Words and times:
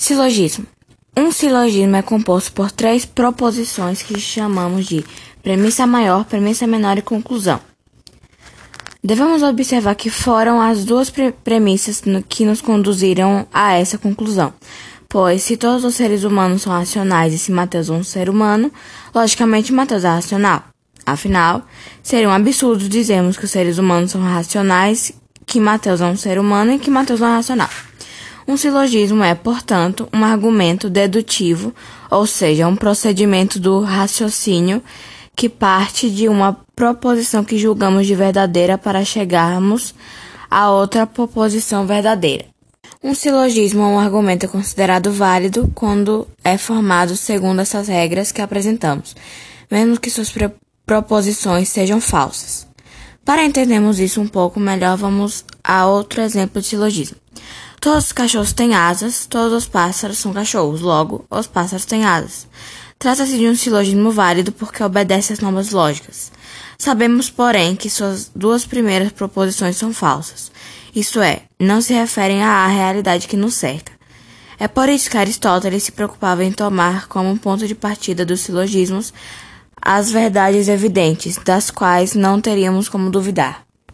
Silogismo. 0.00 0.66
Um 1.14 1.30
silogismo 1.30 1.94
é 1.94 2.00
composto 2.00 2.52
por 2.52 2.70
três 2.70 3.04
proposições 3.04 4.00
que 4.00 4.18
chamamos 4.18 4.86
de 4.86 5.04
premissa 5.42 5.86
maior, 5.86 6.24
premissa 6.24 6.66
menor 6.66 6.96
e 6.96 7.02
conclusão. 7.02 7.60
Devemos 9.04 9.42
observar 9.42 9.94
que 9.94 10.08
foram 10.08 10.58
as 10.58 10.86
duas 10.86 11.10
pre 11.10 11.32
premissas 11.32 12.02
que 12.30 12.46
nos 12.46 12.62
conduziram 12.62 13.46
a 13.52 13.74
essa 13.74 13.98
conclusão. 13.98 14.54
Pois, 15.06 15.42
se 15.42 15.58
todos 15.58 15.84
os 15.84 15.96
seres 15.96 16.24
humanos 16.24 16.62
são 16.62 16.72
racionais 16.72 17.34
e 17.34 17.38
se 17.38 17.52
Mateus 17.52 17.90
é 17.90 17.92
um 17.92 18.02
ser 18.02 18.30
humano, 18.30 18.72
logicamente 19.14 19.70
Mateus 19.70 20.04
é 20.04 20.08
racional. 20.08 20.64
Afinal, 21.04 21.62
seria 22.02 22.30
um 22.30 22.32
absurdo 22.32 22.88
dizermos 22.88 23.36
que 23.36 23.44
os 23.44 23.50
seres 23.50 23.76
humanos 23.76 24.12
são 24.12 24.22
racionais, 24.22 25.12
que 25.44 25.60
Mateus 25.60 26.00
é 26.00 26.06
um 26.06 26.16
ser 26.16 26.38
humano 26.38 26.72
e 26.72 26.78
que 26.78 26.90
Mateus 26.90 27.20
não 27.20 27.28
é 27.28 27.36
racional. 27.36 27.68
Um 28.50 28.56
silogismo 28.56 29.22
é, 29.22 29.32
portanto, 29.32 30.08
um 30.12 30.24
argumento 30.24 30.90
dedutivo, 30.90 31.72
ou 32.10 32.26
seja, 32.26 32.66
um 32.66 32.74
procedimento 32.74 33.60
do 33.60 33.80
raciocínio 33.80 34.82
que 35.36 35.48
parte 35.48 36.10
de 36.10 36.28
uma 36.28 36.58
proposição 36.74 37.44
que 37.44 37.56
julgamos 37.56 38.08
de 38.08 38.14
verdadeira 38.16 38.76
para 38.76 39.04
chegarmos 39.04 39.94
a 40.50 40.68
outra 40.68 41.06
proposição 41.06 41.86
verdadeira. 41.86 42.46
Um 43.00 43.14
silogismo 43.14 43.82
ou 43.82 43.90
um 43.90 44.00
argumento 44.00 44.46
é 44.46 44.48
considerado 44.48 45.12
válido 45.12 45.70
quando 45.72 46.26
é 46.42 46.58
formado 46.58 47.16
segundo 47.16 47.60
essas 47.60 47.86
regras 47.86 48.32
que 48.32 48.42
apresentamos, 48.42 49.14
mesmo 49.70 49.96
que 49.96 50.10
suas 50.10 50.34
proposições 50.84 51.68
sejam 51.68 52.00
falsas. 52.00 52.66
Para 53.24 53.44
entendermos 53.44 54.00
isso 54.00 54.20
um 54.20 54.26
pouco 54.26 54.58
melhor, 54.58 54.96
vamos 54.96 55.44
a 55.62 55.86
outro 55.86 56.20
exemplo 56.20 56.60
de 56.60 56.66
silogismo. 56.66 57.16
Todos 57.80 58.06
os 58.06 58.12
cachorros 58.12 58.52
têm 58.52 58.74
asas, 58.74 59.26
todos 59.26 59.52
os 59.52 59.66
pássaros 59.66 60.18
são 60.18 60.32
cachorros, 60.32 60.80
logo, 60.80 61.24
os 61.30 61.46
pássaros 61.46 61.86
têm 61.86 62.04
asas. 62.04 62.46
Trata-se 62.98 63.38
de 63.38 63.48
um 63.48 63.56
silogismo 63.56 64.10
válido 64.10 64.52
porque 64.52 64.82
obedece 64.82 65.32
às 65.32 65.40
normas 65.40 65.70
lógicas. 65.70 66.30
Sabemos, 66.76 67.30
porém, 67.30 67.74
que 67.74 67.88
suas 67.88 68.30
duas 68.34 68.66
primeiras 68.66 69.10
proposições 69.12 69.76
são 69.76 69.92
falsas 69.92 70.50
isto 70.94 71.20
é, 71.20 71.42
não 71.58 71.80
se 71.80 71.92
referem 71.94 72.42
à 72.42 72.66
realidade 72.66 73.28
que 73.28 73.36
nos 73.36 73.54
cerca. 73.54 73.92
É 74.58 74.68
por 74.68 74.88
isso 74.88 75.08
que 75.08 75.16
Aristóteles 75.16 75.84
se 75.84 75.92
preocupava 75.92 76.44
em 76.44 76.52
tomar 76.52 77.06
como 77.06 77.38
ponto 77.38 77.66
de 77.66 77.74
partida 77.74 78.26
dos 78.26 78.40
silogismos 78.40 79.12
as 79.80 80.10
verdades 80.10 80.68
evidentes, 80.68 81.38
das 81.38 81.70
quais 81.70 82.14
não 82.14 82.40
teríamos 82.40 82.88
como 82.88 83.10
duvidar. 83.10 83.62